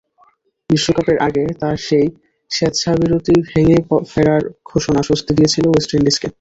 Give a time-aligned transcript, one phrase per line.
[0.69, 2.07] বিশ্বকাপের আগে তাঁর সেই
[2.51, 3.77] স্বেচ্ছাবিরতি ভেঙে
[4.11, 6.27] ফেরার ঘোষণা স্বস্তি দিয়েছিল ওয়েস্ট ইন্ডিজকে।